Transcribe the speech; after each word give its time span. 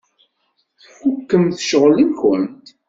Tfukkemt 0.81 1.61
ccɣel-nkent? 1.63 2.65